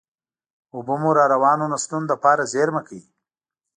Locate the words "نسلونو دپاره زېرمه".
1.73-2.81